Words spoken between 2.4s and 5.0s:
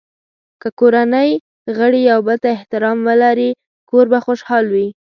ته احترام ولري، کور به خوشحال وي.